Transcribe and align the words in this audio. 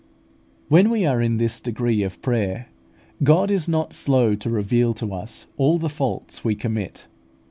When 0.67 0.89
we 0.89 1.05
are 1.05 1.21
in 1.21 1.37
this 1.37 1.59
degree 1.59 2.01
of 2.01 2.23
prayer, 2.23 2.69
God 3.21 3.51
is 3.51 3.67
not 3.67 3.93
slow 3.93 4.33
to 4.33 4.49
reveal 4.49 4.95
to 4.95 5.13
us 5.13 5.45
all 5.57 5.77
the 5.77 5.89
faults 5.89 6.43
we 6.43 6.55
commit. 6.55 7.05